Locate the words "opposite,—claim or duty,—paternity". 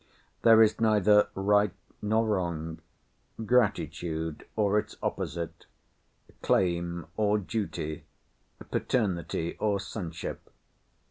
5.03-9.57